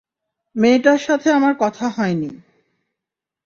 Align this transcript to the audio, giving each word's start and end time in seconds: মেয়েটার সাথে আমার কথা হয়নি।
মেয়েটার 0.55 0.97
সাথে 0.97 1.27
আমার 1.31 1.53
কথা 1.59 1.85
হয়নি। 1.89 2.31